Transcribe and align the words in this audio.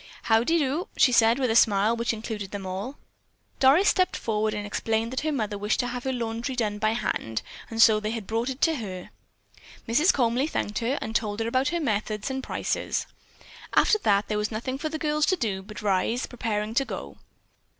"Howdy 0.23 0.57
do," 0.57 0.87
she 0.97 1.11
said 1.11 1.37
with 1.37 1.51
a 1.51 1.55
smile 1.55 1.95
which 1.95 2.11
included 2.11 2.49
them 2.49 2.65
all. 2.65 2.97
Doris 3.59 3.87
stepped 3.87 4.17
forward 4.17 4.55
and 4.55 4.65
explained 4.65 5.13
that 5.13 5.19
her 5.19 5.31
mother 5.31 5.59
wished 5.59 5.79
to 5.81 5.85
have 5.85 6.05
her 6.05 6.11
laundry 6.11 6.55
done 6.55 6.79
by 6.79 6.93
hand, 6.93 7.43
and 7.69 7.79
so 7.79 7.99
they 7.99 8.09
had 8.09 8.25
brought 8.25 8.49
it 8.49 8.61
to 8.61 8.77
her. 8.77 9.11
Mrs. 9.87 10.11
Comely 10.11 10.47
thanked 10.47 10.79
her 10.79 10.97
and 11.03 11.15
told 11.15 11.39
about 11.39 11.67
her 11.67 11.79
methods 11.79 12.31
and 12.31 12.41
prices. 12.41 13.05
After 13.75 13.99
that 13.99 14.27
there 14.27 14.39
was 14.39 14.49
nothing 14.49 14.79
for 14.79 14.89
the 14.89 14.97
girls 14.97 15.27
to 15.27 15.35
do 15.35 15.61
but 15.61 15.83
rise, 15.83 16.25
preparing 16.25 16.73
to 16.73 16.85
go. 16.85 17.17